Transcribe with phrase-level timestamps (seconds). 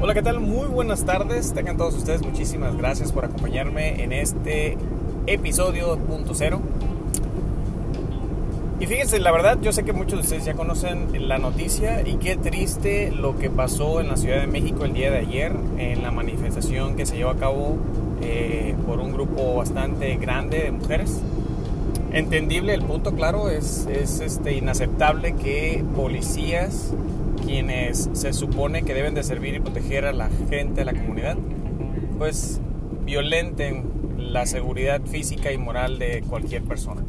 [0.00, 0.38] Hola, ¿qué tal?
[0.38, 1.52] Muy buenas tardes.
[1.52, 4.76] Tengan todos ustedes muchísimas gracias por acompañarme en este
[5.26, 6.60] episodio punto cero.
[8.78, 12.16] Y fíjense, la verdad, yo sé que muchos de ustedes ya conocen la noticia y
[12.16, 16.02] qué triste lo que pasó en la Ciudad de México el día de ayer en
[16.02, 17.76] la manifestación que se llevó a cabo
[18.20, 21.20] eh, por un grupo bastante grande de mujeres.
[22.12, 26.92] Entendible el punto, claro, es, es este, inaceptable que policías
[27.42, 31.38] quienes se supone que deben de servir y proteger a la gente, a la comunidad,
[32.18, 32.60] pues
[33.04, 33.84] violenten
[34.18, 37.02] la seguridad física y moral de cualquier persona.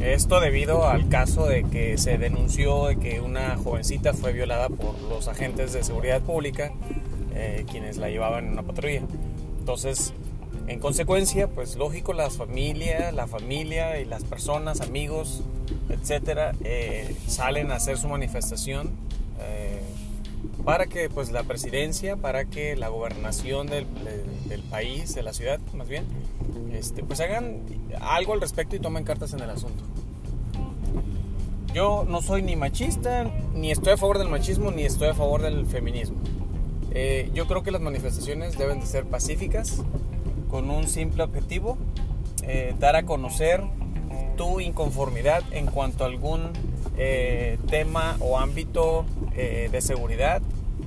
[0.00, 5.00] Esto debido al caso de que se denunció de que una jovencita fue violada por
[5.08, 6.72] los agentes de seguridad pública,
[7.34, 9.02] eh, quienes la llevaban en una patrulla.
[9.58, 10.12] Entonces,
[10.66, 15.42] en consecuencia, pues lógico, las familias, la familia y las personas, amigos,
[15.90, 18.90] etcétera, eh, salen a hacer su manifestación
[19.40, 19.82] eh,
[20.64, 23.86] para que pues la presidencia, para que la gobernación del,
[24.70, 26.04] país, de la ciudad más bien,
[26.72, 27.60] este, pues hagan
[28.00, 29.84] algo al respecto y tomen cartas en el asunto.
[31.74, 35.42] Yo no soy ni machista, ni estoy a favor del machismo, ni estoy a favor
[35.42, 36.16] del feminismo.
[36.92, 39.82] Eh, yo creo que las manifestaciones deben de ser pacíficas,
[40.54, 41.76] con un simple objetivo,
[42.44, 43.60] eh, dar a conocer
[44.36, 46.52] tu inconformidad en cuanto a algún
[46.96, 50.42] eh, tema o ámbito eh, de seguridad,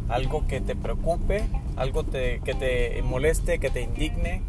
[0.08, 1.44] algo que te preocupe,
[1.76, 4.42] algo te, que te moleste, que te indigne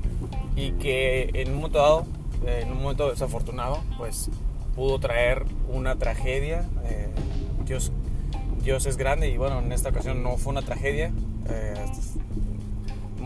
[0.54, 2.06] y que en un momento dado,
[2.46, 4.30] eh, en un momento desafortunado, pues
[4.76, 6.64] pudo traer una tragedia.
[6.84, 7.08] Eh,
[7.66, 7.90] Dios,
[8.62, 11.10] Dios es grande y bueno, en esta ocasión no fue una tragedia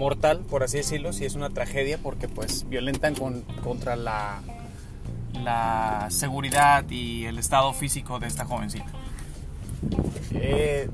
[0.03, 4.42] mortal, por así decirlo, si es una tragedia porque pues violentan con, contra la,
[5.45, 8.91] la seguridad y el estado físico de esta jovencita.
[10.33, 10.91] Eh,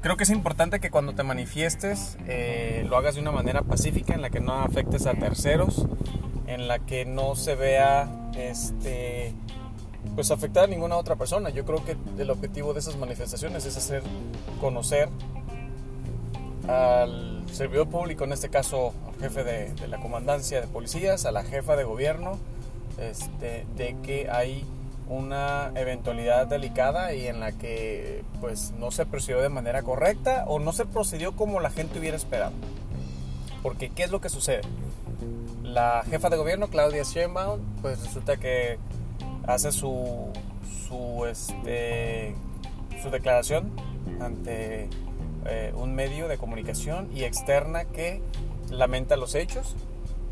[0.00, 4.14] creo que es importante que cuando te manifiestes eh, lo hagas de una manera pacífica,
[4.14, 5.86] en la que no afectes a terceros,
[6.46, 9.34] en la que no se vea este,
[10.14, 11.50] pues afectar a ninguna otra persona.
[11.50, 14.02] Yo creo que el objetivo de esas manifestaciones es hacer
[14.58, 15.10] conocer
[16.66, 21.42] al servidor público, en este caso al jefe de, la comandancia de policías, a la
[21.42, 22.38] jefa de gobierno,
[22.98, 24.64] este, de que hay
[25.08, 30.58] una eventualidad delicada y en la que pues no se procedió de manera correcta o
[30.58, 32.52] no se procedió como la gente hubiera esperado.
[33.62, 34.62] Porque ¿qué es lo que sucede?
[35.62, 38.78] La jefa de gobierno, Claudia Sheinbaum, pues resulta que
[39.46, 40.32] hace su,
[40.88, 42.34] su, este,
[43.02, 43.70] su declaración
[44.20, 44.88] ante
[45.48, 48.20] eh, un medio de comunicación y externa que
[48.70, 49.76] lamenta los hechos,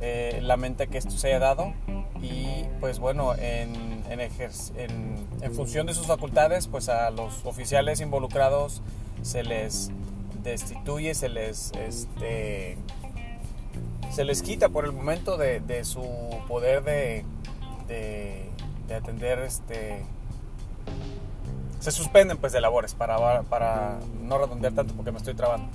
[0.00, 1.72] eh, lamenta que esto se haya dado
[2.20, 8.82] y pues bueno, en, en, función de sus facultades, pues a los oficiales involucrados
[9.22, 9.90] se les
[10.42, 12.76] destituye, se les, este,
[14.10, 16.02] se les quita por el momento de, su
[16.48, 17.24] poder de,
[17.88, 18.48] de,
[18.88, 20.02] de, atender, este,
[21.84, 25.68] se suspenden pues de labores para, para no redondear tanto porque me estoy trabando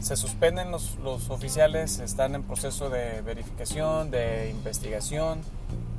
[0.00, 5.42] se suspenden los, los, oficiales, están en proceso de verificación, de investigación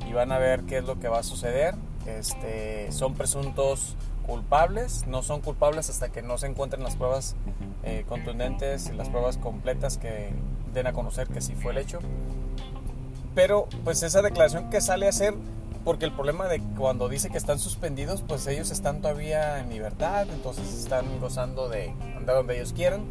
[0.06, 1.74] y van a ver qué es lo que va a suceder.
[2.04, 7.34] Este, son presuntos culpables, no son culpables hasta que no se encuentren las pruebas
[7.82, 10.34] eh, contundentes las pruebas completas que
[10.74, 12.00] den a conocer que sí fue el hecho.
[13.34, 15.34] Pero pues esa declaración que sale a hacer,
[15.84, 20.26] porque el problema de cuando dice que están suspendidos, pues ellos están todavía en libertad,
[20.32, 23.02] entonces están gozando de andar donde ellos quieran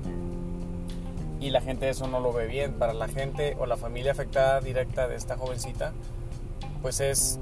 [1.40, 2.74] y la gente eso no lo ve bien.
[2.74, 5.92] Para la gente o la familia afectada directa de esta jovencita,
[6.82, 7.38] pues es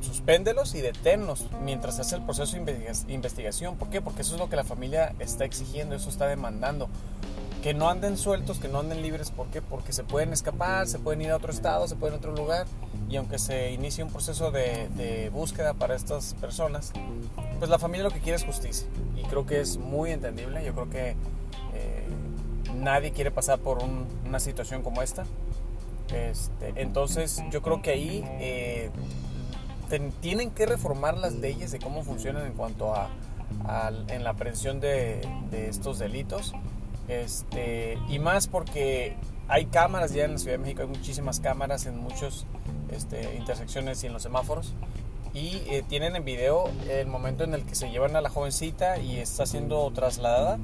[0.00, 3.76] suspéndelos y deténlos mientras hace el proceso de investigación.
[3.76, 4.00] ¿Por qué?
[4.00, 6.88] Porque eso es lo que la familia está exigiendo, eso está demandando.
[7.62, 9.30] Que no anden sueltos, que no anden libres.
[9.30, 9.60] ¿Por qué?
[9.60, 12.34] Porque se pueden escapar, se pueden ir a otro estado, se pueden ir a otro
[12.34, 12.66] lugar.
[13.08, 16.92] Y aunque se inicie un proceso de, búsqueda para estas personas,
[17.58, 18.86] pues la familia lo que quiere es justicia.
[19.16, 20.64] Y creo que es muy entendible.
[20.64, 21.10] Yo creo que
[21.74, 22.06] eh,
[22.74, 25.24] nadie quiere pasar por un, una situación como esta.
[26.14, 28.90] Este, entonces yo creo que ahí eh,
[30.20, 33.10] tienen que reformar las leyes de cómo funcionan en cuanto a,
[34.08, 36.52] en la prevención de, de, estos delitos.
[37.08, 39.16] Este, y más porque
[39.48, 42.46] hay cámaras ya en la Ciudad de México, hay muchísimas cámaras en muchas
[42.90, 44.74] este, intersecciones y en los semáforos.
[45.34, 48.98] Y eh, tienen en video el momento en el que se llevan a la jovencita
[48.98, 50.58] y está siendo trasladada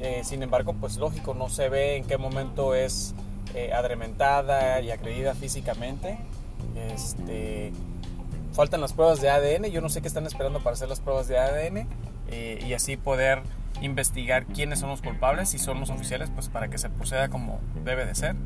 [0.00, 3.14] eh, sin embargo, pues lógico, no se ve en qué momento es
[3.54, 6.18] eh, adrementada y agredida físicamente.
[6.94, 7.72] Este,
[8.52, 11.26] faltan las pruebas de ADN, yo no sé qué están esperando para hacer las pruebas
[11.26, 11.88] de ADN
[12.30, 13.42] eh, y así poder
[13.80, 17.60] investigar quiénes son los culpables, si son los oficiales, pues para que se proceda como
[17.84, 18.36] debe de ser.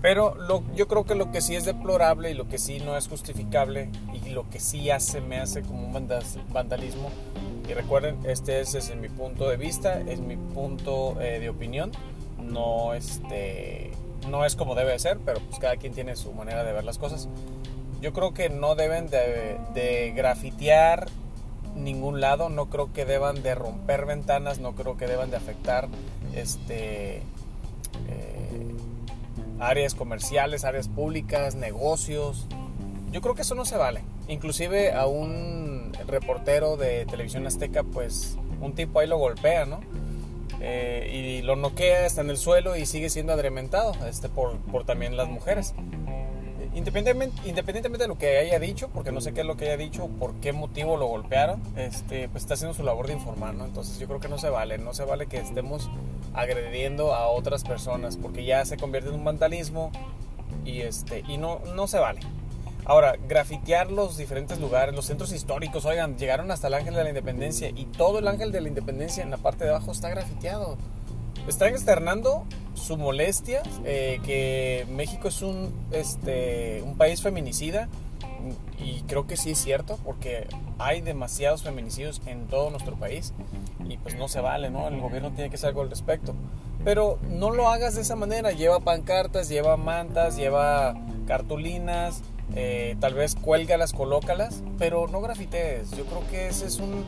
[0.00, 2.96] Pero lo, yo creo que lo que sí es deplorable y lo que sí no
[2.96, 3.90] es justificable
[4.24, 6.08] y lo que sí hace, me hace como un
[6.52, 7.10] vandalismo,
[7.68, 11.92] y recuerden, este es desde mi punto de vista, es mi punto eh, de opinión,
[12.38, 13.90] no, este,
[14.30, 16.96] no es como debe ser, pero pues cada quien tiene su manera de ver las
[16.96, 17.28] cosas.
[18.00, 21.08] Yo creo que no deben de, de grafitear
[21.84, 25.88] ningún lado, no creo que deban de romper ventanas, no creo que deban de afectar
[26.34, 27.22] este,
[28.08, 28.74] eh,
[29.58, 32.46] áreas comerciales, áreas públicas, negocios.
[33.10, 34.02] Yo creo que eso no se vale.
[34.28, 39.80] Inclusive a un reportero de televisión azteca, pues un tipo ahí lo golpea, ¿no?
[40.60, 44.84] Eh, y lo noquea, está en el suelo y sigue siendo adrementado este, por, por
[44.84, 45.74] también las mujeres.
[46.74, 50.08] Independientemente, de lo que haya dicho, porque no sé qué es lo que haya dicho,
[50.18, 53.64] por qué motivo lo golpearon, este, pues está haciendo su labor de informar, ¿no?
[53.64, 55.90] Entonces yo creo que no se vale, no se vale que estemos
[56.34, 59.90] agrediendo a otras personas, porque ya se convierte en un vandalismo
[60.64, 62.20] y, este, y no, no se vale.
[62.84, 67.10] Ahora, grafitear los diferentes lugares, los centros históricos, oigan, llegaron hasta el Ángel de la
[67.10, 70.78] Independencia y todo el Ángel de la Independencia en la parte de abajo está grafiteado.
[71.46, 72.44] Están externando
[72.74, 77.88] su molestia, eh, que México es un, este, un país feminicida,
[78.78, 80.46] y creo que sí es cierto, porque
[80.78, 83.32] hay demasiados feminicidios en todo nuestro país,
[83.88, 84.88] y pues no se vale, ¿no?
[84.88, 86.34] El gobierno tiene que hacer algo al respecto.
[86.84, 90.94] Pero no lo hagas de esa manera, lleva pancartas, lleva mantas, lleva
[91.26, 92.22] cartulinas,
[92.54, 95.90] eh, tal vez cuélgalas, colócalas, pero no grafitees.
[95.90, 97.04] Yo creo que ese es un,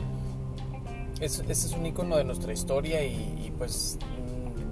[1.21, 3.97] ese, es un icono de nuestra historia y, y pues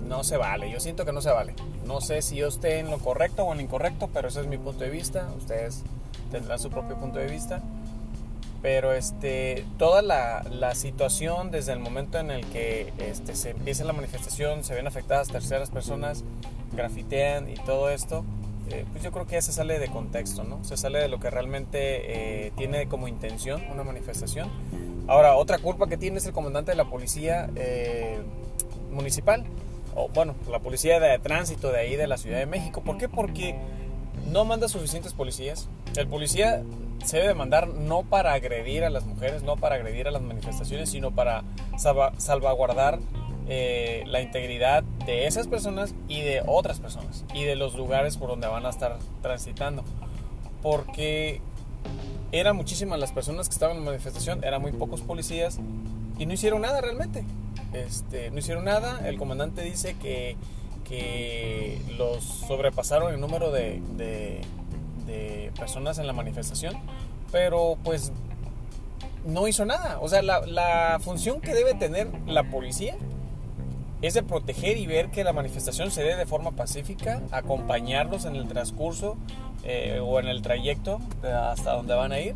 [0.10, 0.70] no se vale.
[0.70, 1.54] Yo siento que no se vale.
[1.86, 4.48] No sé si yo esté en lo correcto o en lo incorrecto, pero ese es
[4.48, 5.30] mi punto de vista.
[5.38, 5.84] Ustedes
[6.32, 7.62] tendrán su propio punto de vista.
[8.62, 13.94] Pero este, toda la, situación desde el momento en el que este, se empieza la
[13.94, 16.26] manifestación, se ven afectadas terceras personas,
[16.74, 18.26] grafitean y todo esto,
[18.70, 20.62] eh, pues yo creo que ya se sale de contexto, ¿no?
[20.66, 24.50] Se sale de lo que realmente eh, tiene como intención una manifestación.
[25.08, 28.20] Ahora, otra culpa que tiene es el comandante de la policía eh,
[28.92, 29.46] municipal
[29.96, 32.82] o bueno, la policía de tránsito de ahí de la Ciudad de México.
[32.82, 33.10] ¿Por qué?
[33.10, 33.56] Porque
[34.28, 35.70] no manda suficientes policías.
[35.96, 36.64] El policía
[37.04, 40.90] se debe mandar no para agredir a las mujeres, no para agredir a las manifestaciones,
[40.90, 41.44] sino para
[42.18, 43.00] salvaguardar
[43.48, 48.30] eh, la integridad de esas personas y de otras personas y de los lugares por
[48.30, 49.84] donde van a estar transitando.
[50.62, 51.42] Porque
[52.32, 55.60] eran muchísimas las personas que estaban en la manifestación, eran muy pocos policías
[56.20, 57.24] y no hicieron nada realmente.
[57.74, 59.08] Este, no hicieron nada.
[59.08, 60.36] El comandante dice que,
[60.88, 64.42] que los sobrepasaron el número de, de,
[65.58, 66.76] personas en la manifestación,
[67.32, 68.14] pero pues
[69.26, 70.00] no hizo nada.
[70.02, 72.96] O sea, la, la, función que debe tener la policía
[74.02, 78.36] es de proteger y ver que la manifestación se dé de forma pacífica, acompañarlos en
[78.36, 79.18] el transcurso
[79.64, 82.36] eh, o en el trayecto hasta donde van a ir.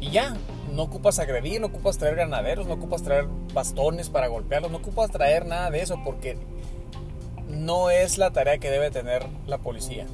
[0.00, 0.36] Y ya,
[0.72, 5.10] no ocupas agredir, no ocupas traer granaderos, no ocupas traer bastones para golpearlos, no ocupas
[5.10, 6.36] traer nada de eso porque
[7.48, 10.06] no es la tarea que debe tener la policía.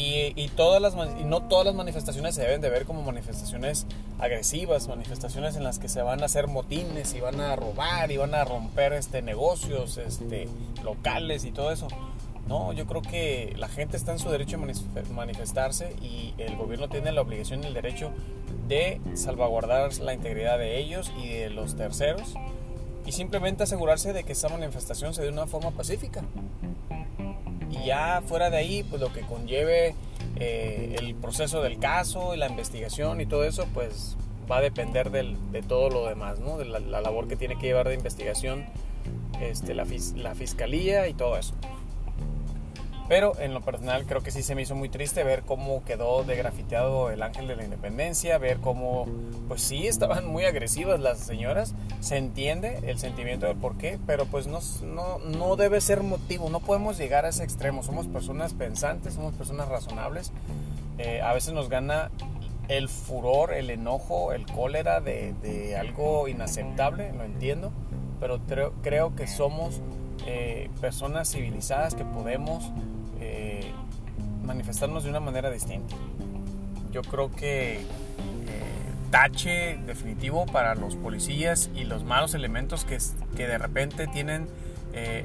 [0.00, 3.84] Y, todas las, y no todas las manifestaciones se deben de ver como manifestaciones
[4.20, 8.16] agresivas, manifestaciones en las que se van a hacer motines y van a robar y
[8.16, 10.48] van a romper este, negocios este,
[10.84, 11.88] locales y todo eso.
[12.48, 16.88] No, yo creo que la gente está en su derecho a manifestarse y el gobierno
[16.88, 18.10] tiene la obligación y el derecho
[18.66, 22.34] de salvaguardar la integridad de ellos y de los terceros
[23.04, 26.22] y simplemente asegurarse de que esa manifestación se dé de una forma pacífica.
[27.70, 29.94] Y ya fuera de ahí, pues lo que conlleve
[30.36, 34.16] eh, el proceso del caso y la investigación y todo eso, pues
[34.50, 36.56] va a depender de todo lo demás, ¿no?
[36.56, 38.64] de la, labor que tiene que llevar de investigación
[39.38, 39.86] este, la,
[40.16, 41.54] la fiscalía y todo eso.
[43.08, 46.24] Pero en lo personal creo que sí se me hizo muy triste ver cómo quedó
[46.24, 49.06] degrafiteado el ángel de la independencia, ver cómo,
[49.48, 51.74] pues sí, estaban muy agresivas las señoras.
[52.00, 56.50] Se entiende el sentimiento del por qué, pero pues no, no, no debe ser motivo,
[56.50, 57.82] no podemos llegar a ese extremo.
[57.82, 60.30] Somos personas pensantes, somos personas razonables.
[60.98, 62.10] Eh, a veces nos gana
[62.68, 67.72] el furor, el enojo, el cólera de, de algo inaceptable, lo entiendo,
[68.20, 69.80] pero creo, creo que somos
[70.26, 72.70] eh, personas civilizadas que podemos
[74.48, 75.94] manifestarnos de una manera distinta.
[76.90, 77.84] Yo creo que eh,
[79.12, 82.98] tache definitivo para los policías y los malos elementos que,
[83.36, 84.48] que de repente tienen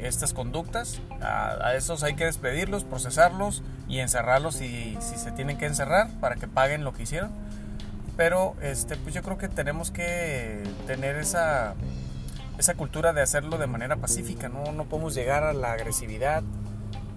[0.03, 0.99] estas conductas.
[1.19, 6.09] A, a, esos hay que despedirlos, procesarlos y encerrarlos si, si se tienen que encerrar
[6.19, 7.31] para que paguen lo que hicieron.
[8.15, 11.73] Pero este, pues yo creo que tenemos que tener esa,
[12.57, 16.43] esa cultura de hacerlo de manera pacífica, no, no podemos llegar a la agresividad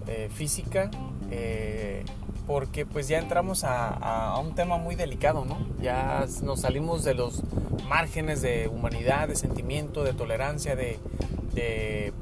[0.07, 0.89] eh, física
[1.31, 2.05] eh,
[2.45, 5.57] porque pues ya entramos a, un tema muy delicado, ¿no?
[5.81, 7.43] Ya nos salimos de los
[7.89, 10.99] márgenes de humanidad, de sentimiento, de tolerancia, de,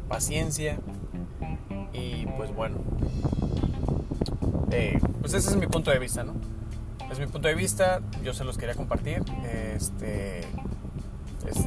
[0.08, 0.80] paciencia
[1.94, 2.78] y pues bueno,
[4.72, 6.34] eh, pues ese es mi punto de vista, ¿no?
[7.12, 9.22] Es mi punto de vista, yo se los quería compartir.
[9.76, 10.42] Este,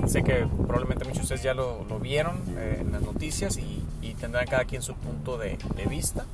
[0.06, 4.14] sé que probablemente muchos de ustedes ya lo, lo vieron en las noticias y, y,
[4.14, 6.24] tendrán cada quien su punto de, vista.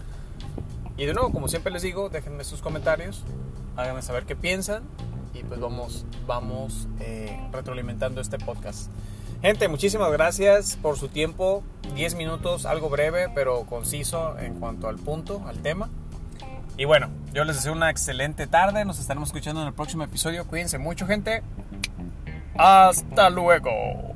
[0.97, 3.25] Y de nuevo, como siempre les digo, déjenme sus comentarios,
[3.77, 4.85] háganme saber qué piensan
[5.35, 8.91] y pues vamos, vamos eh, retroalimentando este podcast.
[9.43, 11.63] Gente, muchísimas gracias por su tiempo.
[11.95, 15.91] 10 minutos, algo breve, pero conciso en cuanto al punto, al tema.
[16.77, 18.85] Y bueno, yo les deseo una excelente tarde.
[18.85, 20.47] Nos estaremos escuchando en el próximo episodio.
[20.47, 21.43] Cuídense mucho, gente.
[22.57, 24.14] Hasta luego.